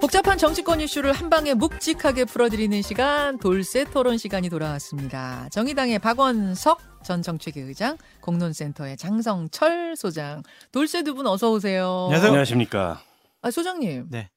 [0.00, 5.48] 복잡한 정치권 이슈를 한 방에 묵직하게 풀어드리는 시간 돌쇠 토론 시간이 돌아왔습니다.
[5.50, 12.04] 정의당의 박원석 전 정책위 의장, 공론센터의 장성철 소장, 돌쇠 두분 어서 오세요.
[12.04, 12.28] 안녕하세요.
[12.28, 13.02] 안녕하십니까.
[13.42, 14.06] 아 소장님.
[14.10, 14.30] 네.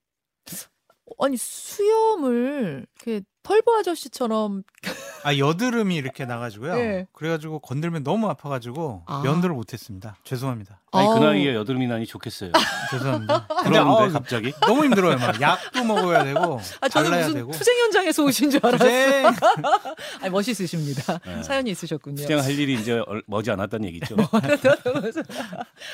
[1.20, 4.64] 아니 수염을 이렇게 털보 아저씨처럼
[5.24, 6.76] 아 여드름이 이렇게 나가지고요.
[6.76, 7.08] 네.
[7.14, 9.22] 그래가지고 건들면 너무 아파가지고 아.
[9.24, 10.18] 면도를 못했습니다.
[10.24, 10.80] 죄송합니다.
[10.94, 11.20] 아니 그 어우.
[11.24, 12.52] 나이에 여드름이 나니 좋겠어요.
[12.92, 13.48] 죄송합니다.
[13.48, 15.18] 근데 그런데 어, 갑자기 너무 힘들어요.
[15.18, 17.52] 막 약도 먹어야 되고 아 저는 잘라야 무슨 되고.
[17.52, 19.32] 투쟁 현장에서 오신 줄 알았어요.
[19.32, 19.34] 투쟁.
[20.22, 21.20] 아니 멋있으십니다.
[21.26, 21.44] 네.
[21.44, 22.16] 사연이 있으셨군요.
[22.18, 24.16] 투쟁할 일이 이제 얼- 머지 않았다는 얘기죠.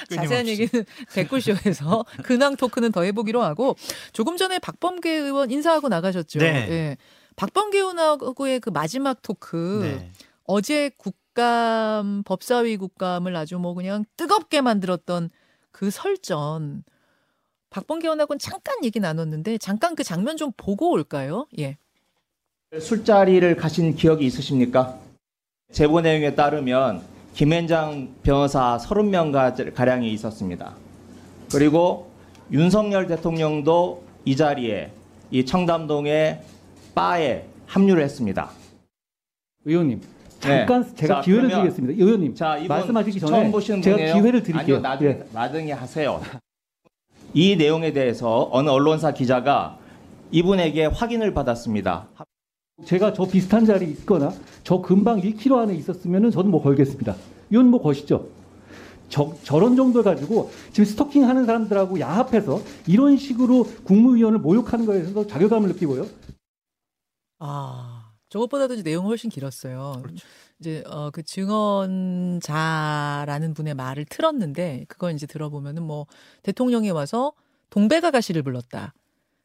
[0.09, 0.49] 자세한 끊임없이.
[0.51, 3.75] 얘기는 댓글쇼에서 근황 토크는 더 해보기로 하고
[4.13, 6.39] 조금 전에 박범계 의원 인사하고 나가셨죠.
[6.39, 6.67] 네.
[6.69, 6.97] 예.
[7.37, 10.11] 박범계 의원하고의 그 마지막 토크 네.
[10.43, 15.29] 어제 국감 법사위 국감을 아주 뭐 그냥 뜨겁게 만들었던
[15.71, 16.83] 그 설전
[17.69, 21.47] 박범계 의원하고는 잠깐 얘기 나눴는데 잠깐 그 장면 좀 보고 올까요?
[21.59, 21.77] 예.
[22.77, 24.97] 술자리를 가신 기억이 있으십니까?
[25.71, 27.03] 제보 내용에 따르면
[27.35, 30.75] 김현장 변호사 30명 가량이 있었습니다.
[31.51, 32.09] 그리고
[32.51, 34.91] 윤석열 대통령도 이 자리에
[35.29, 36.41] 이 청담동의
[36.97, 38.49] 바에 합류를 했습니다.
[39.65, 40.01] 의원님
[40.39, 40.95] 잠깐 네.
[40.95, 42.03] 제가 자, 기회를 그러면- 드리겠습니다.
[42.03, 44.13] 의원님 자, 말씀하시기 전에 제가 분이에요?
[44.15, 44.75] 기회를 드릴게요.
[44.77, 45.23] 아니요, 나중에, 예.
[45.31, 46.19] 나중에 하세요.
[47.35, 49.77] 이 내용에 대해서 어느 언론사 기자가
[50.31, 52.07] 이분에게 확인을 받았습니다.
[52.85, 57.15] 제가 저 비슷한 자리에 있거나 저 근방 1km 안에 있었으면 저는 뭐 걸겠습니다.
[57.51, 58.27] 의원 뭐 거시죠.
[59.09, 65.25] 저, 저런 정도 가지고 지금 스토킹 하는 사람들하고 야합해서 이런 식으로 국무위원을 모욕하는 거에 대해서
[65.27, 66.05] 자괴감을 느끼고요.
[67.39, 70.01] 아, 저것보다도 이제 내용이 훨씬 길었어요.
[70.03, 70.25] 그렇죠.
[70.59, 71.21] 이제 어, 그
[72.37, 76.07] 증언자라는 분의 말을 틀었는데 그걸 이제 들어보면은 뭐
[76.43, 77.33] 대통령이 와서
[77.69, 78.93] 동백 아가씨를 불렀다.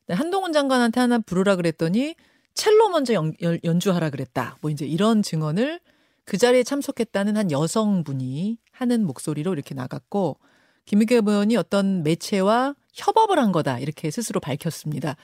[0.08, 2.14] 한동훈 장관한테 하나 부르라 그랬더니
[2.54, 4.56] 첼로 먼저 연, 연- 연주하라 그랬다.
[4.60, 5.80] 뭐 이제 이런 증언을
[6.24, 10.38] 그 자리에 참석했다는 한 여성분이 하는 목소리로 이렇게 나갔고
[10.86, 15.16] 김의겸 의원이 어떤 매체와 협업을 한 거다 이렇게 스스로 밝혔습니다.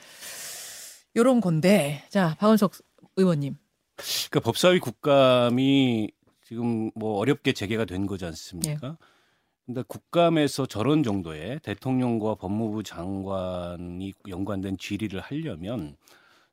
[1.15, 2.73] 요런 건데 자 박원석
[3.15, 3.57] 의원님
[4.29, 6.11] 그러니까 법사위 국감이
[6.43, 8.97] 지금 뭐 어렵게 재개가 된 거지 않습니까?
[9.65, 15.95] 근데 국감에서 저런 정도의 대통령과 법무부 장관이 연관된 질의를 하려면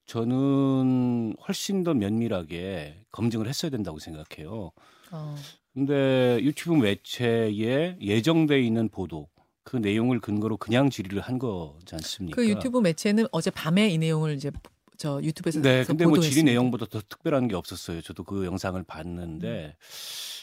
[0.04, 4.70] 저는 훨씬 더 면밀하게 검증을 했어야 된다고 생각해요.
[5.12, 5.34] 어,
[5.72, 9.28] 근데 유튜브 매체에 예정돼 있는 보도
[9.66, 12.36] 그 내용을 근거로 그냥 질의를 한 거지 않습니까?
[12.36, 14.52] 그 유튜브 매체는 어제 밤에 이 내용을 이제
[14.96, 16.50] 저 유튜브에서 네, 근데 뭐 질의 보도했습니다.
[16.52, 18.00] 내용보다 더 특별한 게 없었어요.
[18.00, 19.74] 저도 그 영상을 봤는데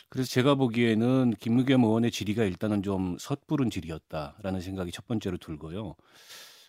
[0.09, 5.95] 그래서 제가 보기에는 김의겸 의원의 질의가 일단은 좀 섣부른 질의였다라는 생각이 첫 번째로 들고요.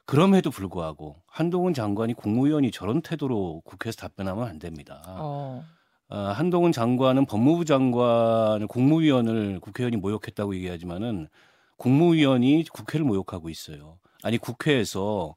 [0.06, 5.02] 그럼에도 불구하고 한동훈 장관이 국무위원이 저런 태도로 국회에서 답변하면 안 됩니다.
[5.08, 5.64] 어,
[6.08, 11.28] 아, 한동훈 장관은 법무부 장관을 국무위원을 국회의원이 모욕했다고 얘기하지만은
[11.76, 13.98] 국무위원이 국회를 모욕하고 있어요.
[14.22, 15.34] 아니 국회에서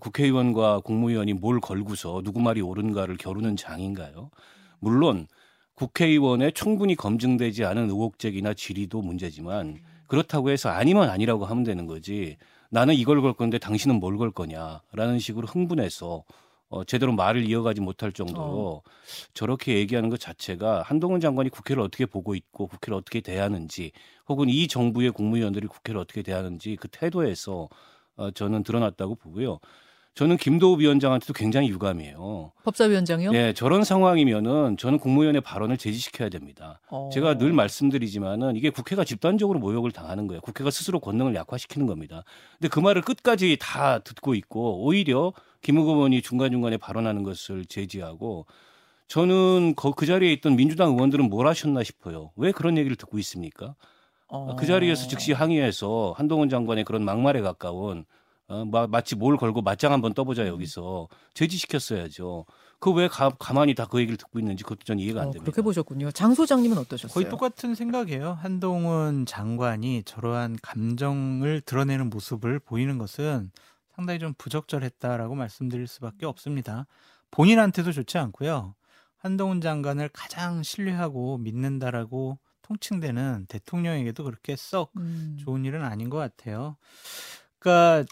[0.00, 4.30] 국회의원과 국무위원이 뭘 걸고서 누구 말이 옳은가를 겨루는 장인가요?
[4.78, 5.26] 물론
[5.74, 12.36] 국회의원의 충분히 검증되지 않은 의혹적이나 질의도 문제지만 그렇다고 해서 아니면 아니라고 하면 되는 거지.
[12.70, 16.24] 나는 이걸 걸 건데 당신은 뭘 걸 거냐라는 식으로 흥분해서
[16.70, 18.82] 어, 제대로 말을 이어가지 못할 정도로
[19.34, 23.90] 저렇게 얘기하는 것 자체가 한동훈 장관이 국회를 어떻게 보고 있고 국회를 어떻게 대하는지
[24.28, 27.68] 혹은 이 정부의 국무위원들이 국회를 어떻게 대하는지 그 태도에서
[28.16, 29.58] 어, 저는 드러났다고 보고요.
[30.14, 32.52] 저는 김도우 위원장한테도 굉장히 유감이에요.
[32.64, 33.30] 법사위원장이요?
[33.30, 36.80] 네, 저런 상황이면은 저는 국무위원의 발언을 제지시켜야 됩니다.
[36.90, 37.08] 어.
[37.12, 40.40] 제가 늘 말씀드리지만은 이게 국회가 집단적으로 모욕을 당하는 거예요.
[40.40, 42.24] 국회가 스스로 권능을 약화시키는 겁니다.
[42.58, 45.32] 근데 그 말을 끝까지 다 듣고 있고 오히려
[45.62, 48.46] 김의겸 의원이 중간중간에 발언하는 것을 제지하고
[49.06, 52.30] 저는 거- 그 자리에 있던 민주당 의원들은 뭘 하셨나 싶어요.
[52.36, 53.74] 왜 그런 얘기를 듣고 있습니까?
[54.28, 54.54] 어.
[54.56, 58.04] 그 자리에서 즉시 항의해서 한동훈 장관의 그런 막말에 가까운
[58.50, 62.46] 어, 마, 마치 뭘 걸고 맞짱 한번 떠보자 여기서 제지시켰어야죠.
[62.80, 63.08] 그 왜
[63.38, 65.44] 가만히 다 그 얘기를 듣고 있는지 그것도 전 이해가 안 어, 됩니다.
[65.44, 66.10] 그렇게 보셨군요.
[66.12, 67.12] 장 소장님은 어떠셨어요?
[67.12, 68.32] 거의 똑같은 생각이에요.
[68.32, 73.50] 한동훈 장관이 저러한 감정을 드러내는 모습을 보이는 것은
[73.94, 76.86] 상당히 좀 부적절했다라고 말씀드릴 수밖에 없습니다.
[77.30, 78.74] 본인한테도 좋지 않고요.
[79.18, 85.36] 한동훈 장관을 가장 신뢰하고 믿는다라고 통칭되는 대통령에게도 그렇게 썩 음.
[85.38, 86.76] 좋은 일은 아닌 것 같아요.
[87.58, 88.10] 그러니까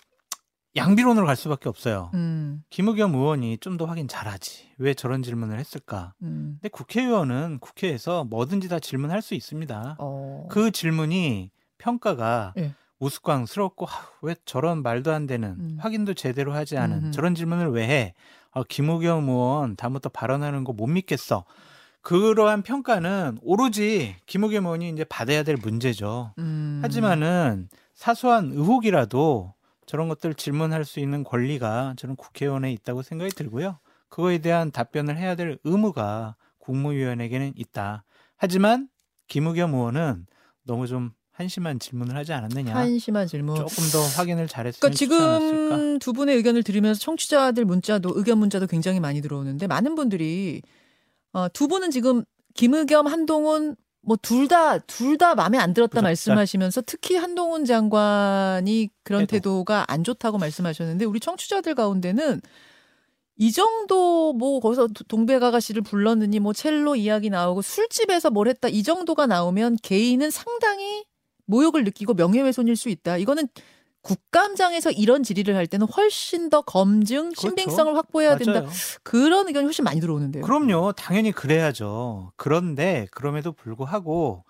[0.79, 2.11] 양비론으로 갈 수밖에 없어요.
[2.15, 4.71] 음, 김의겸 의원이 좀 더 확인 잘하지.
[4.79, 6.15] 왜 저런 질문을 했을까?
[6.23, 6.59] 음.
[6.61, 9.97] 근데 국회의원은 국회에서 뭐든지 다 질문할 수 있습니다.
[9.99, 10.47] 어.
[10.51, 12.75] 그 질문이 평가가 예.
[12.99, 15.77] 우스꽝스럽고 하, 왜 저런 말도 안 되는 음.
[15.81, 17.11] 확인도 제대로 하지 않은 음흠.
[17.13, 18.15] 저런 질문을 왜 해?
[18.51, 21.45] 어, 김우겸 의원 다음부터 발언하는 거 못 믿겠어.
[22.03, 26.33] 그러한 평가는 오로지 김우겸 의원이 이제 받아야 될 문제죠.
[26.39, 26.81] 음.
[26.83, 29.55] 하지만은 사소한 의혹이라도
[29.89, 33.79] 저런 것들 질문할 수 있는 권리가 저는 국회의원에 있다고 생각이 들고요.
[34.11, 38.05] 그거에 대한 답변을 해야 될 의무가 국무위원에게는 있다.
[38.37, 38.89] 하지만
[39.29, 40.27] 김우겸 의원은
[40.65, 42.75] 너무 좀 한심한 질문을 하지 않았느냐.
[42.75, 43.57] 한심한 질문.
[43.57, 45.77] 조금 더 확인을 잘했으면 그러니까 좋지 않았을까.
[45.77, 50.61] 지금 두 분의 의견을 들으면서 청취자들 문자도 의견 문자도 굉장히 많이 들어오는데 많은 분들이
[51.33, 52.25] 어, 두 분은 지금
[52.55, 56.03] 김의겸 한동훈 뭐 둘 다 둘 다 마음에 안 들었다 부적절.
[56.03, 59.27] 말씀하시면서 특히 한동훈 장관이 그런 태도.
[59.27, 62.41] 태도가 안 좋다고 말씀하셨는데 우리 청취자들 가운데는
[63.37, 68.83] 이 정도 뭐 거기서 동백아가 씨를 불렀느니 뭐 첼로 이야기 나오고 술집에서 뭘 했다 이
[68.83, 71.05] 정도가 나오면 개인은 상당히
[71.47, 73.17] 모욕을 느끼고 명예훼손일 수 있다.
[73.19, 73.49] 이거는
[74.03, 78.61] 국감장에서 이런 질의를 할 때는 훨씬 더 검증 신빙성을 확보해야 된다.
[78.61, 78.73] 맞아요.
[79.03, 80.45] 그런 의견이 훨씬 많이 들어오는데요.
[80.45, 80.93] 그럼요.
[80.93, 82.33] 당연히 그래야죠.
[82.37, 84.45] 그런데 그럼에도 불구하고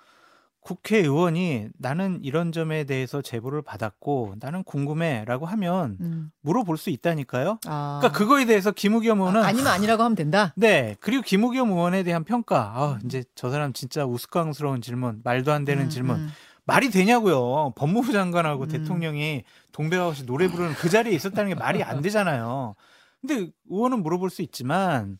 [0.61, 6.31] 국회의원이 나는 이런 점에 대해서 제보를 받았고 나는 궁금해라고 하면 음.
[6.43, 7.59] 물어볼 수 있다니까요.
[7.67, 7.99] 아.
[8.01, 10.53] 그러니까 그거에 대해서 김우겸 의원은 아, 니면 아니라고 하면 된다.
[10.56, 15.65] 네 그리고 김우겸 의원에 대한 평가 아 이제 저 사람 진짜 우스꽝스러운 질문 말도 안
[15.65, 16.29] 되는 음, 질문 음.
[16.69, 18.69] 말이 되냐고요 법무부 장관하고 음.
[18.69, 19.43] 대통령이
[19.73, 22.76] 동백아가씨 노래 부르는 그 자리에 있었다는 게 말이 안 되잖아요
[23.20, 25.19] 근데 의원은 물어볼 수 있지만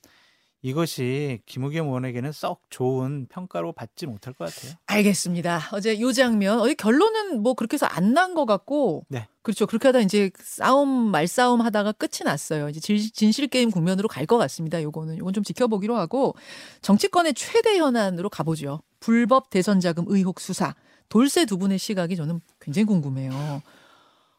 [0.61, 5.61] 이것이 김우겸 의원에게는 썩 좋은 평가로 받지 못할 것 같아요 알겠습니다.
[5.73, 9.29] 어제 요 장면, 어디 결론은 뭐 그렇게 해서 안 난 것 같고, 네.
[9.43, 9.67] 그렇죠.
[9.67, 12.69] 그렇게 하다 이제 싸움 말싸움 하다가 끝이 났어요.
[12.69, 14.83] 이제 질- 진실 게임 국면으로 갈 것 같습니다.
[14.83, 16.35] 요거는 요건 좀 지켜보기로 하고
[16.83, 18.83] 정치권의 최대 현안으로 가보죠.
[18.99, 20.75] 불법 대선 자금 의혹 수사.
[21.09, 23.63] 돌쇠 두 분의 시각이 저는 굉장히 궁금해요.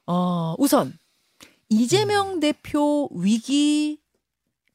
[0.06, 0.98] 어, 우선
[1.70, 4.00] 이재명 대표 위기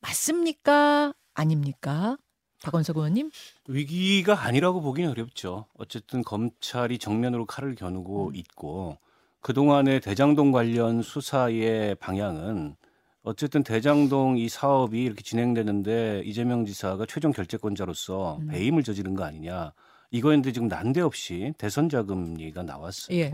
[0.00, 1.14] 맞습니까?
[1.34, 2.16] 아닙니까?
[2.62, 3.30] 박원석 의원님?
[3.68, 5.66] 위기가 아니라고 보기는 어렵죠.
[5.74, 8.34] 어쨌든 검찰이 정면으로 칼을 겨누고 음.
[8.36, 8.98] 있고
[9.40, 12.76] 그동안의 대장동 관련 수사의 방향은
[13.22, 18.48] 어쨌든 대장동 이 사업이 이렇게 진행되는데 이재명 지사가 최종 결재권자로서 음.
[18.48, 19.72] 배임을 저지른 거 아니냐.
[20.14, 23.18] 이거였는데 지금 난데없이 대선 자금 얘기가 나왔어요.
[23.18, 23.32] 예.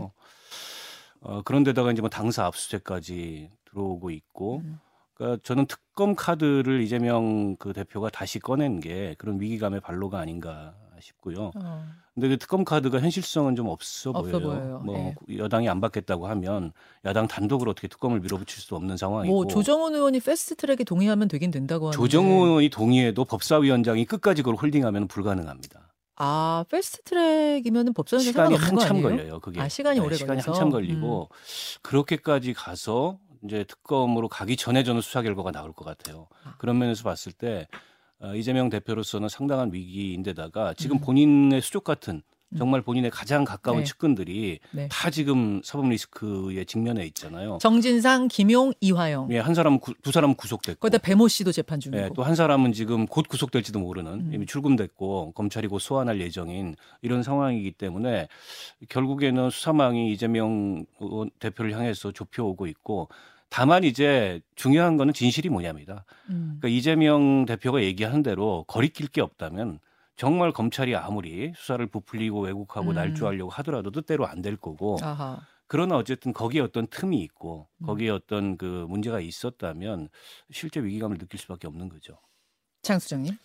[1.21, 4.79] 어, 그런데다가 이제 뭐 당사 압수수색까지 들어오고 있고 음.
[5.13, 11.51] 그러니까 저는 특검 카드를 이재명 그 대표가 다시 꺼낸 게 그런 위기감의 발로가 아닌가 싶고요.
[11.55, 11.85] 어.
[12.15, 14.59] 근데 그 특검 카드가 현실성은 좀 없어, 없어 보여요.
[14.59, 14.81] 보여요.
[14.83, 15.37] 뭐 예.
[15.37, 16.71] 여당이 안 받겠다고 하면
[17.05, 21.87] 야당 단독으로 어떻게 특검을 밀어붙일 수 없는 상황이고 뭐 조정훈 의원이 패스트트랙에 동의하면 되긴 된다고
[21.87, 25.90] 하는데 조정훈 의원이 동의해도 법사위원장이 끝까지 그걸 holding하면 불가능합니다.
[26.15, 29.17] 아 패스트 트랙이면은 법사위에서 시간이 상관없는 거 한참 아니에요?
[29.17, 29.39] 걸려요.
[29.39, 30.51] 그게 아, 시간이 오래 시간이 걸려서?
[30.51, 30.53] 음.
[30.53, 31.29] 한참 걸리고
[31.81, 36.27] 그렇게까지 가서 이제 특검으로 가기 전에 저는 수사 결과가 나올 것 같아요.
[36.43, 36.55] 아.
[36.57, 37.67] 그런 면에서 봤을 때
[38.19, 41.01] 어, 이재명 대표로서는 상당한 위기인데다가 지금 음.
[41.01, 42.21] 본인의 수족 같은
[42.57, 43.83] 정말 본인의 가장 가까운 네.
[43.83, 44.87] 측근들이 네.
[44.89, 47.57] 다 지금 사법 리스크에 직면해 있잖아요.
[47.61, 49.31] 정진상, 김용, 이화영.
[49.31, 52.03] 예, 한 사람은 구, 두 사람은 구속됐고, 거기다 배모 씨도 재판 중이고.
[52.03, 54.31] 예, 또한 사람은 지금 곧 구속될지도 모르는 음.
[54.33, 58.27] 이미 출금됐고 검찰이 곧 소환할 예정인 이런 상황이기 때문에
[58.89, 60.85] 결국에는 수사망이 이재명
[61.39, 63.09] 대표를 향해서 좁혀오고 있고
[63.49, 66.05] 다만 이제 중요한 거는 진실이 뭐냐입니다.
[66.29, 66.57] 음.
[66.59, 69.79] 그러니까 이재명 대표가 얘기하는 대로 거리낄 게 없다면
[70.15, 72.95] 정말 검찰이 아무리 수사를 부풀리고 왜곡하고 음.
[72.95, 75.39] 날조하려고 하더라도 뜻대로 안 될 거고 아하.
[75.67, 77.85] 그러나 어쨌든 거기에 어떤 틈이 있고 음.
[77.85, 80.09] 거기에 어떤 그 문제가 있었다면
[80.51, 82.19] 실제 위기감을 느낄 수밖에 없는 거죠.
[82.83, 83.35] 장수장님.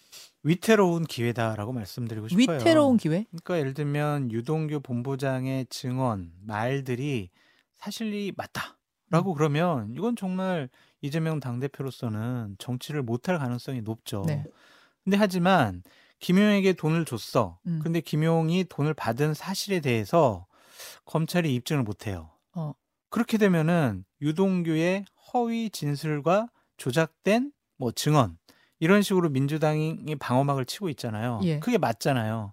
[0.43, 2.57] 위태로운 기회다라고 말씀드리고 싶어요.
[2.59, 3.25] 위태로운 기회?
[3.31, 7.31] 그러니까 예를 들면 유동규 본부장의 증언 말들이
[7.77, 9.37] 사실이 맞다라고 음.
[9.37, 10.71] 그러면 이건 정말
[11.03, 14.25] 이재명 당 대표로서는 정치를 못할 가능성이 높죠.
[14.27, 14.43] 네.
[15.05, 15.83] 근데 하지만
[16.21, 17.59] 김용에게 돈을 줬어.
[17.67, 17.81] 음.
[17.83, 20.47] 근데 김용이 돈을 받은 사실에 대해서
[21.05, 22.31] 검찰이 입증을 못 해요.
[22.55, 22.73] 어.
[23.11, 28.39] 그렇게 되면은 유동규의 허위 진술과 조작된 뭐 증언
[28.79, 31.41] 이런 식으로 민주당이 방어막을 치고 있잖아요.
[31.45, 31.61] 예.
[31.61, 32.53] 그게 맞잖아요.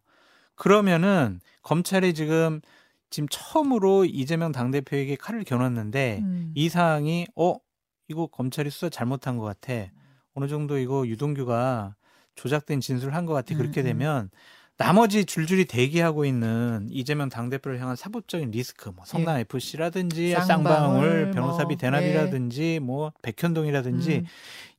[0.55, 2.61] 그러면은 검찰이 지금
[3.09, 6.51] 지금 처음으로 이재명 당대표에게 칼을 겨눴는데 음.
[6.55, 7.57] 이 사항이 어
[8.07, 9.91] 이거 검찰이 수사 잘못한 것 같아.
[10.33, 11.95] 어느 정도 이거 유동규가
[12.35, 13.55] 조작된 진술을 한 것 같아.
[13.55, 13.85] 그렇게 음, 음.
[13.85, 14.29] 되면
[14.77, 20.33] 나머지 줄줄이 대기하고 있는 이재명 당대표를 향한 사법적인 리스크, 뭐 성남 FC라든지 예.
[20.35, 24.25] 쌍방울, 쌍방울, 변호사비 뭐, 대납이라든지 뭐 백현동이라든지 음.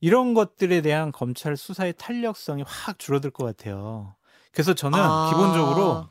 [0.01, 4.15] 이런 것들에 대한 검찰 수사의 탄력성이 확 줄어들 것 같아요.
[4.51, 5.29] 그래서 저는 아.
[5.29, 6.07] 기본적으로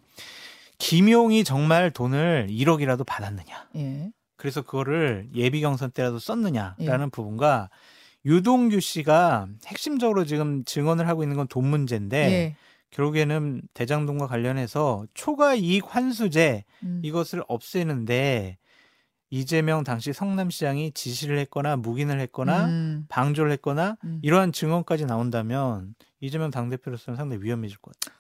[0.79, 3.69] 김용이 정말 돈을 1억이라도 받았느냐.
[3.77, 4.11] 예.
[4.37, 7.11] 그래서 그거를 예비 경선 때라도 썼느냐라는 예.
[7.11, 7.71] 부분과
[8.25, 12.57] 유동규 씨가 핵심적으로 지금 증언을 하고 있는 건 돈 문제인데 예.
[12.91, 17.01] 결국에는 대장동과 관련해서 초과 이익 환수제 음.
[17.05, 18.57] 이것을 없애는데
[19.31, 23.07] 이재명 당시 성남시장이 지시를 했거나 묵인을 했거나 음.
[23.09, 24.21] 방조를 했거나 음.
[24.23, 28.19] 이러한 증언까지 나온다면 이재명 당대표로서는 상당히 위험해질 것 같아요.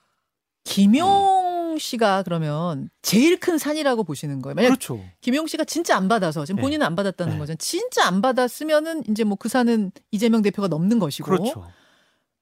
[0.64, 1.43] 김용
[1.78, 4.54] 씨가 그러면 제일 큰 산이라고 보시는 거예요.
[4.54, 5.00] 만약 그렇죠.
[5.20, 6.62] 김용 씨가 진짜 안 받아서 지금 네.
[6.62, 7.38] 본인은 안 받았다는 네.
[7.38, 7.54] 거죠.
[7.56, 11.66] 진짜 안 받았으면은 이제 뭐 그 산은 이재명 대표가 넘는 것이고 그렇죠.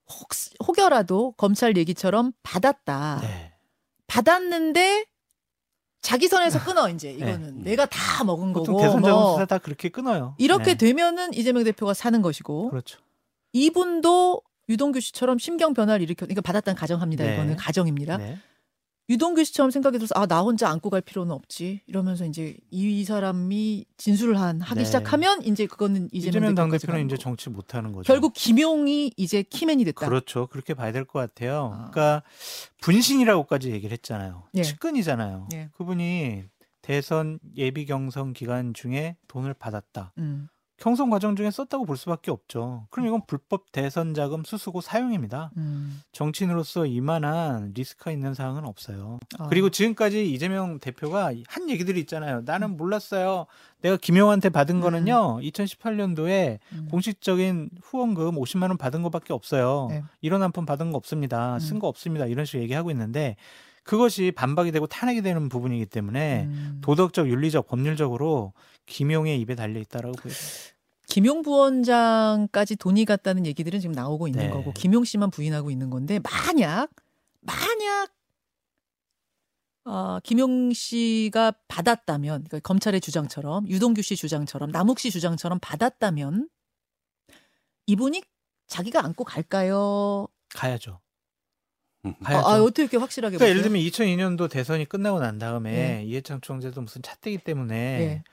[0.09, 0.29] 혹,
[0.67, 3.19] 혹여라도 검찰 얘기처럼 받았다.
[3.23, 3.53] 네.
[4.07, 5.07] 받았는데
[6.01, 7.71] 자기 선에서 끊어 이제 이거는 네.
[7.71, 10.35] 내가 다 먹은 거고 대선 자금 뭐 수사 다 그렇게 끊어요.
[10.39, 10.75] 이렇게 네.
[10.75, 12.99] 되면은 이재명 대표가 사는 것이고 그렇죠.
[13.53, 17.25] 이분도 유동규 씨처럼 심경 변화를 일으켜 그러니까 받았다는 가정합니다.
[17.25, 17.35] 네.
[17.35, 18.19] 이거는 가정입니다.
[19.13, 19.15] 네.
[19.15, 23.85] 유동규 씨처럼 생각이 들어서 아 나 혼자 안고 갈 필요는 없지 이러면서 이제 이 사람이
[23.99, 24.85] 진술을 한 하기 네.
[24.85, 27.17] 시작하면 이제 그거는 이재명, 당대표는 이제.
[27.19, 28.07] 정치 못 하는 거죠.
[28.07, 30.07] 결국 김용이 이제 키맨이 됐다.
[30.07, 30.47] 그렇죠.
[30.47, 31.73] 그렇게 봐야 될 것 같아요.
[31.75, 31.91] 아.
[31.91, 32.23] 그러니까
[32.81, 34.45] 분신이라고까지 얘기를 했잖아요.
[34.55, 34.63] 예.
[34.63, 35.49] 측근이잖아요.
[35.55, 35.69] 예.
[35.77, 36.45] 그분이
[36.81, 40.13] 대선 예비 경선 기간 중에 돈을 받았다.
[40.19, 40.49] 음.
[40.83, 42.89] 경선 과정 중에 썼다고 볼 수밖에 없죠.
[42.91, 45.53] 그럼 이건 불법 대선 자금 수수고 사용입니다.
[45.57, 46.03] 음.
[46.11, 49.21] 정치인으로서 이만한 리스크가 있는 사항은 없어요.
[49.39, 49.47] 아.
[49.47, 52.43] 그리고 지금까지 이재명 대표가 한 얘기들이 있잖아요.
[52.45, 53.47] 나는 몰랐어요.
[53.81, 54.81] 내가 김용한테 받은 음.
[54.81, 55.39] 거는요.
[55.43, 56.89] 2018년도에 음.
[56.91, 59.87] 공식적인 후원금 50만 원 받은 것밖에 없어요.
[59.89, 60.03] 네.
[60.21, 61.55] 이런 한 푼 받은 거 없습니다.
[61.55, 61.59] 음.
[61.61, 62.27] 쓴거 없습니다.
[62.27, 63.37] 이런 식으로 얘기하고 있는데
[63.85, 66.81] 그것이 반박이 되고 탄핵이 되는 부분이기 때문에 음.
[66.83, 68.53] 도덕적, 윤리적, 법률적으로
[68.87, 70.35] 김용의 입에 달려 있다라고 보여요.
[71.13, 74.51] 김용 부원장까지 돈이 갔다는 얘기들은 지금 나오고 있는 네.
[74.51, 76.89] 거고 김용 씨만 부인하고 있는 건데 만약
[77.43, 78.09] 만약
[79.85, 86.49] 어, 김용 씨가 받았다면 그러니까 검찰의 주장처럼 유동규 씨 주장처럼 남욱 씨 주장처럼 받았다면
[87.89, 88.23] 이분이
[88.69, 90.29] 자기가 안고 갈까요?
[90.55, 91.03] 가야죠.
[92.07, 92.15] 음.
[92.21, 92.49] 아, 가야죠.
[92.49, 93.93] 아, 어떻게 이렇게 확실하게 그러니까 예를 보세요?
[93.93, 96.05] 들면 2002년도 대선이 끝나고 난 다음에 네.
[96.05, 98.25] 이해창 총재도 무슨 차떼기 때문에 네.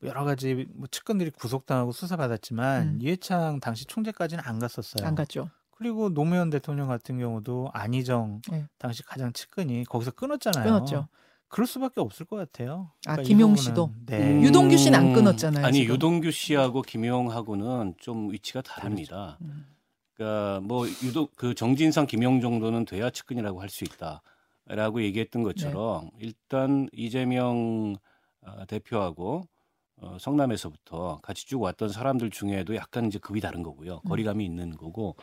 [0.00, 2.98] 뭐 여러 가지 뭐 측근들이 구속당하고 수사받았지만 음.
[3.00, 5.06] 이해창 당시 총재까지는 안 갔었어요.
[5.06, 5.50] 안 갔죠.
[5.70, 8.66] 그리고 노무현 대통령 같은 경우도 안희정 네.
[8.78, 10.64] 당시 가장 측근이 거기서 끊었잖아요.
[10.64, 11.08] 끊었죠.
[11.48, 12.90] 그럴 수밖에 없을 것 같아요.
[13.06, 13.90] 아, 이 김용 씨도?
[14.06, 14.18] 네.
[14.18, 14.42] 음.
[14.42, 15.94] 유동규 씨는 안 끊었잖아요, 아니 지금.
[15.94, 19.38] 유동규 씨하고 김용하고는 좀 위치가 다릅니다.
[19.42, 19.66] 음.
[20.14, 26.26] 그러니까 뭐 유독 그 정진상 김용 정도는 돼야 측근이라고 할 수 있다라고 얘기했던 것처럼 네.
[26.26, 27.96] 일단 이재명
[28.42, 29.48] 어, 대표하고
[30.04, 34.00] 어, 성남에서부터 같이 쭉 왔던 사람들 중에도 약간 이제 급이 다른 거고요.
[34.04, 34.08] 음.
[34.08, 35.16] 거리감이 있는 거고.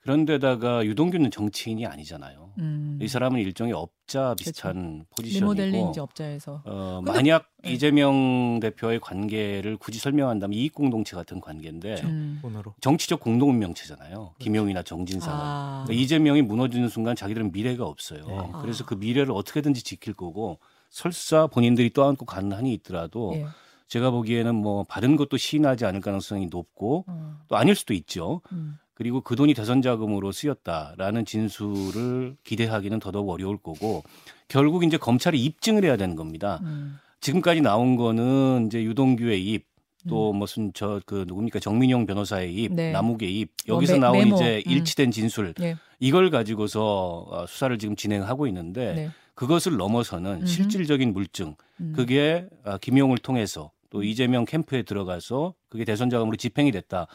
[0.00, 2.52] 그런데다가 유동규는 정치인이 아니잖아요.
[2.60, 2.96] 음.
[3.02, 7.72] 이 사람은 일종의 업자 비슷한 포지션이고 리모델링 업자에서 어, 근데- 만약 네.
[7.72, 12.38] 이재명 대표의 관계를 굳이 설명한다면 이익 공동체 같은 관계인데 음.
[12.40, 12.74] 돈으로.
[12.80, 14.34] 정치적 공동명체잖아요.
[14.38, 15.38] 김용이나 정진상은.
[15.40, 15.82] 아.
[15.86, 18.26] 그러니까 이재명이 무너지는 순간 자기들은 미래가 없어요.
[18.28, 18.36] 네.
[18.62, 18.86] 그래서 아.
[18.86, 23.46] 그 미래를 어떻게든지 지킬 거고 설사 본인들이 떠안고 가는 한이 있더라도 예.
[23.88, 27.36] 제가 보기에는 뭐 받은 것도 시인하지 않을 가능성이 높고 어.
[27.48, 28.40] 또 아닐 수도 있죠.
[28.52, 28.76] 음.
[28.94, 34.02] 그리고 그 돈이 대선 자금으로 쓰였다라는 진술을 기대하기는 더더욱 어려울 거고
[34.48, 36.60] 결국 이제 검찰이 입증을 해야 되는 겁니다.
[36.62, 36.98] 음.
[37.20, 39.66] 지금까지 나온 거는 이제 유동규의 입,
[40.08, 42.92] 또 무슨 저 그 누굽니까 정민용 변호사의 입, 네.
[42.92, 44.36] 남욱의 입뭐 여기서 메- 나온 메모.
[44.36, 44.70] 이제 음.
[44.70, 45.76] 일치된 진술 예.
[45.98, 49.10] 이걸 가지고서 어, 수사를 지금 진행하고 있는데 네.
[49.34, 50.46] 그것을 넘어서는.
[50.46, 51.92] 실질적인 물증 음.
[51.96, 57.06] 그게 아, 김용을 통해서 또 이재명 캠프에 들어가서 그게 대선 자금으로 집행이 됐다.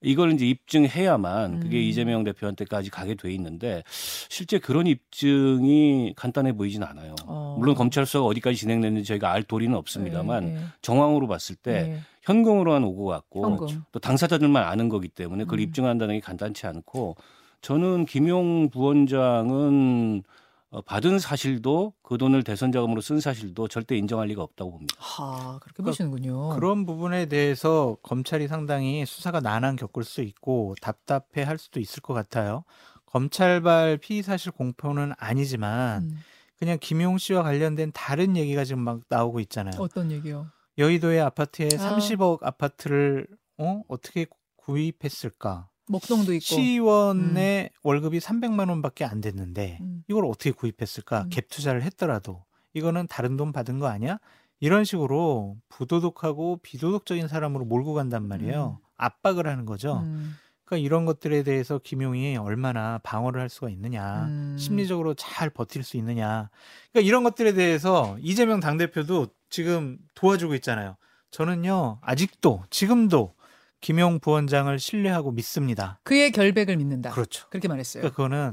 [0.00, 1.82] 이걸 이제 입증해야만 그게 음.
[1.82, 7.16] 이재명 대표한테까지 가게 돼 있는데 실제 그런 입증이 간단해 보이진 않아요.
[7.26, 7.56] 어.
[7.58, 10.60] 물론 검찰 수사가 어디까지 진행됐는지 저희가 알 도리는 없습니다만 예, 예.
[10.80, 11.98] 정황으로 봤을 때 예.
[12.22, 13.82] 현금으로 한 오고 같고 현금.
[13.90, 15.62] 또 당사자들만 아는 거기 때문에 그걸 음.
[15.64, 17.16] 입증한다는 게 간단치 않고
[17.62, 20.38] 저는 김용 부원장은 어,
[20.84, 24.94] 받은 사실도 그 돈을 대선 자금으로 쓴 사실도 절대 인정할 리가 없다고 봅니다.
[24.98, 26.50] 하, 그렇게 그러니까 보시는군요.
[26.50, 32.12] 그런 부분에 대해서 검찰이 상당히 수사가 난항 겪을 수 있고 답답해 할 수도 있을 것
[32.12, 32.64] 같아요.
[33.06, 36.18] 검찰발 피의 사실 공표는 아니지만 음.
[36.58, 39.80] 그냥 김용 씨와 관련된 다른 얘기가 지금 막 나오고 있잖아요.
[39.80, 40.48] 어떤 얘기요?
[40.76, 41.96] 여의도의 아파트에 아.
[41.96, 43.82] 30억 아파트를 어?
[43.88, 45.68] 어떻게 구입했을까?
[45.88, 46.44] 목동도 있고.
[46.44, 50.04] 시의원의 월급이 300만 원밖에 안 됐는데 음.
[50.08, 51.22] 이걸 어떻게 구입했을까?
[51.22, 51.28] 음.
[51.30, 54.18] 갭 투자를 했더라도 이거는 다른 돈 받은 거 아니야?
[54.60, 58.80] 이런 식으로 부도덕하고 비도덕적인 사람으로 몰고 간단 말이에요.
[58.96, 60.00] 압박을 하는 거죠.
[60.04, 60.36] 음.
[60.64, 64.56] 그러니까 이런 것들에 대해서 김용이 얼마나 방어를 할 수가 있느냐, 음.
[64.58, 66.50] 심리적으로 잘 버틸 수 있느냐.
[66.92, 70.96] 그러니까 이런 것들에 대해서 이재명 당대표도 지금 도와주고 있잖아요.
[71.30, 73.34] 저는요, 아직도, 지금도
[73.80, 76.00] 김용 부원장을 신뢰하고 믿습니다.
[76.04, 77.10] 그의 결백을 믿는다.
[77.10, 77.48] 그렇죠.
[77.48, 78.02] 그렇게 말했어요.
[78.02, 78.52] 그러니까 그거는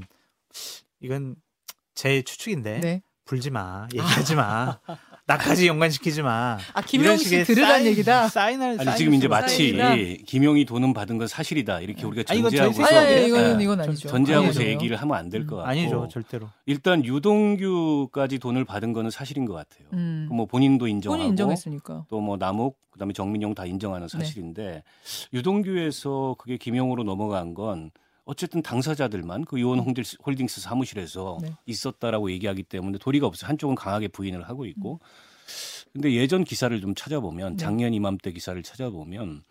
[1.00, 1.36] 이건
[1.94, 3.02] 제 추측인데 네.
[3.26, 4.80] 불지 마, 얘기하지 마,
[5.28, 6.58] 나까지 연관시키지 마.
[6.74, 8.28] 아 김용 씨 들으란 사인- 얘기다.
[8.30, 10.24] 사인을 아니 지금 이제 마치 사인이다.
[10.28, 13.28] 김용이 돈은 받은 건 사실이다 이렇게 우리가 아, 이건 전제하고서 아니, 아니, 생각이에요.
[13.28, 13.64] 이거는 네.
[13.64, 14.08] 이건 전- 아니죠.
[14.08, 14.72] 전제하고서 아니죠.
[14.72, 15.48] 얘기를 하면 안될 음.
[15.48, 16.48] 것 같고 아니죠, 절대로.
[16.68, 19.88] 일단 유동규까지 돈을 받은 거는 사실인 것 같아요.
[19.94, 20.28] 음.
[20.32, 22.06] 뭐 본인도 인정하고 본인 인정했으니까.
[22.10, 23.70] 또 뭐 남욱 그다음에 정민용 다 네.
[23.70, 24.84] 인정하는 사실인데
[25.34, 27.92] 유동규에서 그게 김용으로 넘어간 건
[28.26, 31.54] 어쨌든 당사자들만 그 요원 홀딩스- 홀딩스 사무실에서 네.
[31.66, 33.48] 있었다라고 얘기하기 때문에 도리가 없어요.
[33.50, 34.94] 한쪽은 강하게 부인을 하고 있고.
[34.94, 35.00] 음.
[35.94, 37.58] 근데 예전 기사를 좀 찾아보면 네.
[37.64, 39.44] 작년 이맘때 기사를 찾아보면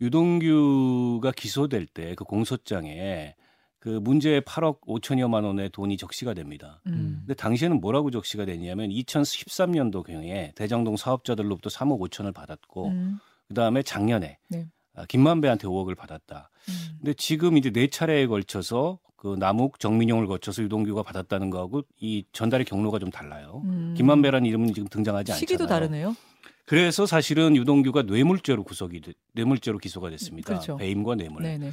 [0.00, 3.34] 유동규가 기소될 때 그 공소장에
[3.78, 6.80] 그 문제의 8억 5천여만 원의 돈이 적시가 됩니다.
[6.86, 7.20] 음.
[7.20, 13.18] 근데 당시에는 뭐라고 적시가 됐냐면 2013년도 경에 대장동 사업자들로부터 3억 5천을 받았고 음.
[13.48, 14.66] 그다음에 작년에 네.
[14.94, 16.50] 아, 김만배한테 5억을 받았다.
[16.68, 16.74] 음.
[16.98, 22.64] 근데 지금 이제 네 차례에 걸쳐서 그 남욱 정민용을 거쳐서 유동규가 받았다는 거하고 이 전달의
[22.64, 23.62] 경로가 좀 달라요.
[23.64, 23.94] 음.
[23.96, 25.38] 김만배라는 이름은 지금 등장하지 않잖아요.
[25.38, 26.16] 시기도 다르네요.
[26.64, 30.46] 그래서 사실은 유동규가 뇌물죄로 구속이 돼- 뇌물죄로 기소가 됐습니다.
[30.54, 30.76] 그렇죠.
[30.76, 31.42] 배임과 뇌물.
[31.42, 31.72] 네네.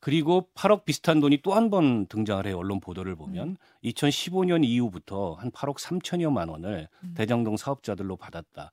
[0.00, 2.58] 그리고 8억 비슷한 돈이 또 한 번 등장을 해요.
[2.58, 3.56] 언론 보도를 보면 음.
[3.84, 7.14] 2015년 이후부터 한 8억 3천여만 원을 음.
[7.16, 8.72] 대장동 사업자들로 받았다.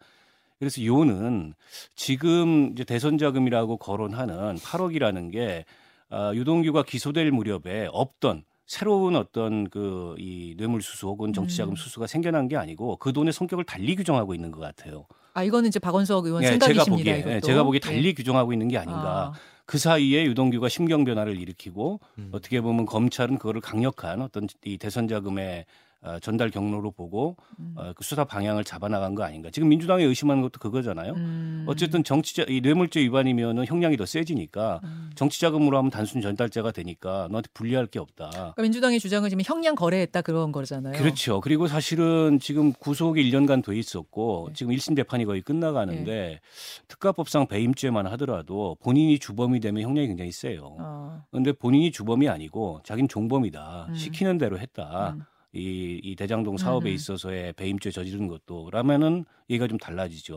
[0.60, 1.54] 그래서 요는
[1.96, 5.66] 지금 이제 대선 자금이라고 거론하는 8억이라는 게
[6.10, 11.76] 아, 유동규가 기소될 무렵에 없던 새로운 어떤 그 이 뇌물 수수 혹은 정치 자금 음.
[11.76, 15.06] 수수가 생겨난 게 아니고 그 돈의 성격을 달리 규정하고 있는 것 같아요.
[15.34, 16.98] 아 이거는 이제 박원석 의원 예, 제가 생각이십니다.
[16.98, 17.34] 보기에 이것도.
[17.36, 17.90] 예, 제가 보기에 네.
[17.90, 19.28] 달리 규정하고 있는 게 아닌가.
[19.28, 19.34] 아,
[19.66, 22.30] 그 사이에 유동규가 심경 변화를 일으키고 음.
[22.34, 25.66] 어떻게 보면 검찰은 그거를 강력한 어떤 이 대선 자금의
[26.02, 27.74] 어, 전달 경로로 보고 음.
[27.76, 29.50] 어, 그 수사 방향을 잡아나간 거 아닌가.
[29.52, 31.14] 지금 민주당이 의심하는 것도 그거잖아요.
[31.14, 31.66] 음.
[31.68, 35.10] 어쨌든 정치자 이 뇌물죄 위반이면은 형량이 더 세지니까 음.
[35.16, 38.30] 정치 자금으로 하면 단순 전달죄가 되니까 너한테 불리할 게 없다.
[38.30, 40.94] 그러니까 민주당의 주장은 지금 형량 거래했다 그런 거잖아요.
[40.98, 41.42] 그렇죠.
[41.42, 44.54] 그리고 사실은 지금 구속이 1년간 돼 있었고 네.
[44.56, 46.40] 지금 1심 재판이 거의 끝나가는데
[46.88, 50.78] 특가법상 배임죄만 하더라도 본인이 주범이 되면 형량이 굉장히 세요.
[50.80, 53.88] 아, 근데 본인이 주범이 아니고 자기는 종범이다.
[53.90, 53.96] 음.
[53.96, 55.18] 시키는 대로 했다.
[55.54, 55.60] 음.
[55.60, 56.94] 이, 이 대장동 사업에 음.
[56.94, 60.36] 있어서의 배임죄 저지른 것도 라면은 얘기가 좀 달라지죠.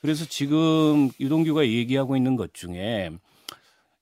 [0.00, 3.10] 그래서 지금 유동규가 얘기하고 있는 것 중에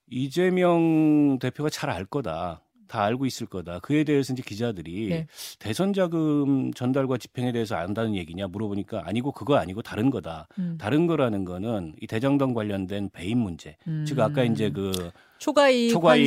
[0.08, 2.62] 이재명 대표가 잘 알 거다.
[2.90, 3.78] 다 알고 있을 거다.
[3.78, 5.26] 그에 대해서 이제 기자들이 네.
[5.60, 10.48] 대선 자금 전달과 집행에 대해서 안다는 얘기냐 물어보니까 아니고 그거 아니고 다른 거다.
[10.58, 10.76] 음.
[10.76, 13.76] 다른 거라는 거는 이 대장동 관련된 배임 문제.
[13.86, 14.04] 음.
[14.04, 14.70] 즉 아까 이제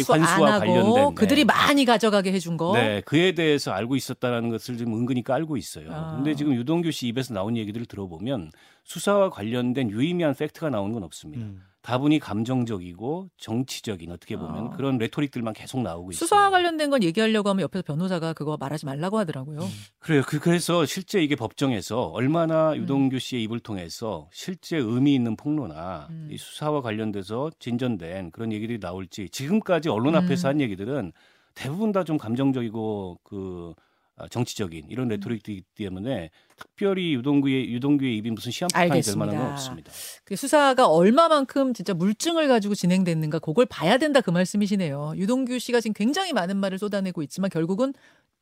[0.07, 1.45] 그안 환수와 하고 관련된, 그들이 네.
[1.45, 2.73] 많이 가져가게 해준 거.
[2.73, 5.91] 네, 그에 대해서 알고 있었다라는 것을 지금 은근히 깔고 있어요.
[5.91, 6.15] 아.
[6.15, 8.51] 근데 지금 유동규 씨 입에서 나온 얘기들을 들어보면
[8.85, 11.45] 수사와 관련된 유의미한 팩트가 나오는 건 없습니다.
[11.45, 11.61] 음.
[11.83, 14.69] 다분히 감정적이고 정치적인 어떻게 보면 아.
[14.69, 16.19] 그런 레토릭들만 계속 나오고 있어요.
[16.19, 19.59] 수사와 관련된 건 얘기하려고 하면 옆에서 변호사가 그거 말하지 말라고 하더라고요.
[19.99, 20.23] 그래요.
[20.25, 22.77] 그, 그래서 실제 이게 법정에서 얼마나 음.
[22.77, 26.29] 유동규 씨의 입을 통해서 실제 의미 있는 폭로나 음.
[26.31, 30.49] 이 수사와 관련돼서 진전된 그런 얘기들이 나올지 지금까지 언론 앞에서 음.
[30.49, 31.11] 한 얘기들은
[31.53, 33.83] 대부분 다 좀 감정적이고 그 아,
[34.29, 39.51] 정치적인 이런 레토릭이기 때문에 특별히 유동규의 유동규의 입이 무슨 시한폭탄이 될 만한 건.
[39.51, 39.91] 없습니다.
[40.23, 45.13] 그 수사가 얼마만큼 진짜 물증을 가지고 진행됐는가 그걸 봐야 된다 그 말씀이시네요.
[45.15, 47.93] 유동규 씨가 지금 굉장히 많은 말을 쏟아내고 있지만 결국은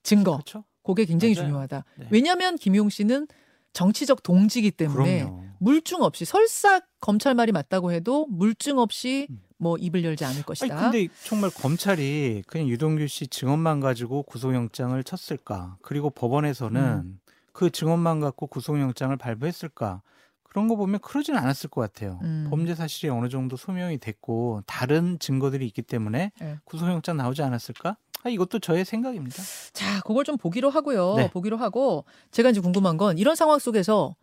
[0.03, 0.63] 증거, 그렇죠.
[0.84, 1.47] 그게 굉장히 맞아요.
[1.47, 1.86] 중요하다.
[1.97, 2.07] 네.
[2.10, 3.27] 왜냐하면 김용 씨는
[3.73, 5.43] 정치적 동지이기 때문에 그럼요.
[5.60, 9.39] 물증 없이 설사 검찰 말이 맞다고 해도 물증 없이 음.
[9.62, 10.76] 뭐 입을 열지 않을 아니 것이다.
[10.76, 15.78] 근데 정말 검찰이 그냥 유동규 씨 증언만 가지고 구속영장을 쳤을까?
[15.84, 17.19] 그리고 법원에서는 음.
[17.54, 20.02] 그 증언만 갖고 구속영장을 발부했을까?
[20.41, 22.19] 그런 거 보면 그러진 않았을 것 같아요.
[22.24, 22.47] 음.
[22.50, 26.58] 범죄 사실이 어느 정도 소명이 됐고 다른 증거들이 있기 때문에 네.
[26.65, 27.97] 구속영장 나오지 않았을까?
[28.24, 29.43] 아, 이것도 저의 생각입니다.
[29.74, 31.15] 자, 그걸 좀 보기로 하고요.
[31.17, 31.30] 네.
[31.30, 34.15] 보기로 하고 제가 이제 궁금한 건 이런 상황 속에서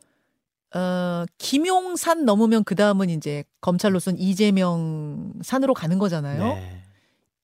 [0.74, 6.54] 어, 김용산 넘으면 그 다음은 이제 검찰로선 이재명 산으로 가는 거잖아요.
[6.54, 6.82] 네.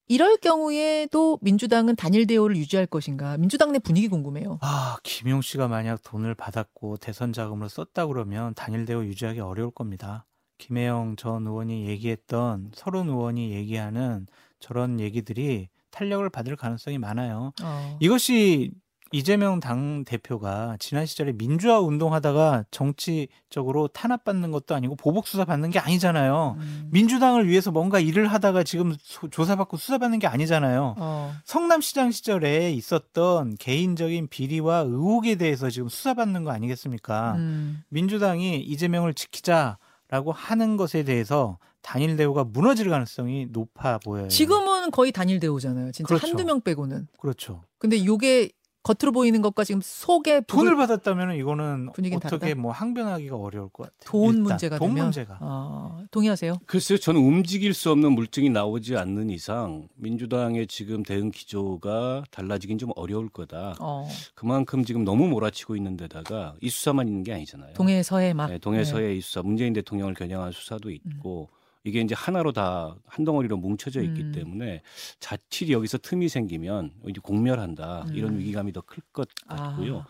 [0.06, 3.38] 이럴 경우에도 민주당은 단일 대우를 유지할 것인가?
[3.38, 4.58] 민주당 내 분위기 궁금해요.
[4.60, 10.26] 아, 김용 씨가 만약 돈을 받았고 대선 자금으로 썼다 그러면 단일 대우 유지하기 어려울 겁니다.
[10.58, 14.26] 김혜영 전 의원이 얘기했던 서른 의원이 얘기하는
[14.60, 17.52] 저런 얘기들이 탄력을 받을 가능성이 많아요.
[17.62, 17.98] 어.
[18.00, 18.72] 이것이
[19.18, 25.78] 이재명 당 대표가 지난 시절에 민주화 운동하다가 정치적으로 탄압받는 것도 아니고 보복 수사 받는 게
[25.78, 26.56] 아니잖아요.
[26.58, 26.88] 음.
[26.90, 30.96] 민주당을 위해서 뭔가 일을 하다가 지금 소- 조사받고 수사받는 게 아니잖아요.
[30.98, 31.32] 어.
[31.44, 37.34] 성남시장 시절에 있었던 개인적인 비리와 의혹에 대해서 지금 수사받는 거 아니겠습니까?
[37.36, 37.82] 음.
[37.90, 44.26] 민주당이 이재명을 지키자라고 하는 것에 대해서 단일 대우가 무너질 가능성이 높아 보여요.
[44.26, 45.92] 지금은 거의 단일 대우잖아요.
[45.92, 46.26] 진짜 그렇죠.
[46.26, 47.06] 한두 명 빼고는.
[47.20, 47.62] 그렇죠.
[47.78, 48.50] 근데 요게
[48.84, 52.60] 겉으로 보이는 것과 지금 속에 돈을 받았다면 이거는 분위기는 어떻게 다르다?
[52.60, 54.04] 뭐 항변하기가 어려울 것 같아요.
[54.04, 55.38] 돈 일단 문제가 돈 되면 문제가.
[55.40, 56.58] 어, 동의하세요?
[56.66, 62.90] 글쎄요, 저는 움직일 수 없는 물증이 나오지 않는 이상 민주당의 지금 대응 기조가 달라지긴 좀
[62.94, 63.76] 어려울 거다.
[63.80, 64.06] 어.
[64.34, 67.72] 그만큼 지금 너무 몰아치고 있는 데다가 이 수사만 있는 게 아니잖아요.
[67.72, 68.84] 동해 서해 막 네, 동해 네.
[68.84, 71.48] 서해 이 수사, 문재인 대통령을 겨냥한 수사도 있고
[71.84, 74.32] 이게 이제 하나로 다 한 덩어리로 뭉쳐져 있기 음.
[74.32, 74.82] 때문에
[75.20, 78.38] 자칫 여기서 틈이 생기면 이제 공멸한다 이런 음.
[78.38, 79.98] 위기감이 더 클 것 같고요.
[79.98, 80.06] 아.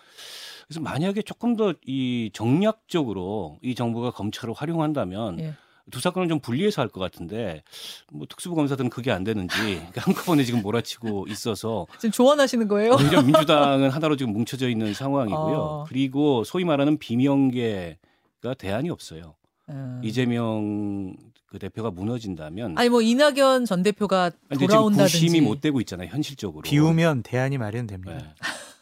[0.67, 5.55] 그래서 만약에 조금 더 이 정략적으로 이 정부가 검찰을 활용한다면 예.
[5.91, 7.63] 두 사건을 좀 분리해서 할 것 같은데
[8.11, 12.93] 뭐 특수부 검사들은 그게 안 되는지 그러니까 한꺼번에 지금 몰아치고 있어서 지금 조언하시는 거예요?
[12.95, 15.57] 오히려 민주당은 하나로 지금 뭉쳐져 있는 상황이고요.
[15.59, 15.85] 어.
[15.89, 19.35] 그리고 소위 말하는 비명계가 대안이 없어요.
[19.71, 20.01] 음.
[20.03, 21.17] 이재명
[21.55, 26.63] 그 대표가 무너진다면 아니 뭐 이낙연 전 대표가 돌아온다든지 부심이 못 되고 있잖아요 현실적으로.
[26.63, 28.13] 비우면 대안이 마련됩니다.
[28.13, 28.25] 네.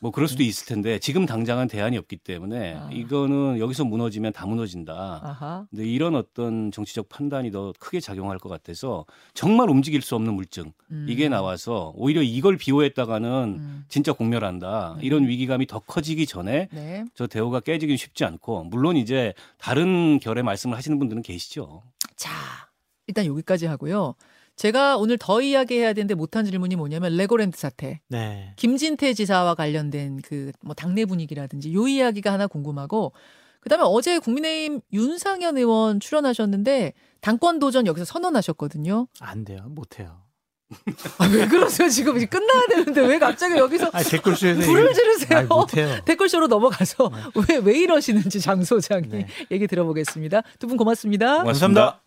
[0.01, 2.91] 뭐 그럴 수도 있을 텐데 지금 당장은 대안이 없기 때문에 아.
[2.91, 4.93] 이거는 여기서 무너지면 다 무너진다.
[5.23, 5.67] 아하.
[5.71, 10.73] 근데 이런 어떤 정치적 판단이 더 크게 작용할 것 같아서 정말 움직일 수 없는 물증
[10.91, 11.07] 음.
[11.09, 13.85] 이게 나와서 오히려 이걸 비호했다가는 음.
[13.89, 17.05] 진짜 공멸한다 이런 위기감이 더 커지기 전에 네.
[17.15, 21.83] 저 대우가 깨지긴 쉽지 않고 물론 이제 다른 결의 말씀을 하시는 분들은 계시죠.
[22.23, 22.31] 자,
[23.09, 24.15] 일단 여기까지 하고요.
[24.55, 28.01] 제가 오늘 더 이야기해야 되는데 못한 질문이 뭐냐면 레고랜드 사태.
[28.09, 28.53] 네.
[28.57, 33.13] 김진태 지사와 관련된 그 뭐 당내 분위기라든지 요 이야기가 하나 궁금하고
[33.61, 39.09] 그다음에 어제 국민의힘 윤상현 의원 출연하셨는데 당권 도전 여기서 선언하셨거든요.
[39.21, 39.65] 안 돼요.
[39.69, 40.23] 못 해요.
[41.19, 41.89] 아, 왜 그러세요?
[41.89, 45.39] 지금 이제 끝나야 되는데 왜 갑자기 여기서 아, 댓글쇼에서 불을 지르세요?
[45.41, 45.99] 아이, 못 해요.
[46.05, 47.11] 댓글쇼로 넘어가서
[47.49, 49.27] 왜왜 이러시는지 장 소장이 네.
[49.51, 50.43] 얘기 들어보겠습니다.
[50.59, 51.39] 두 분 고맙습니다.
[51.41, 52.02] 고맙습니다.